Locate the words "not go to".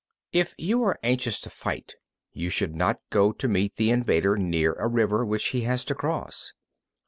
2.75-3.47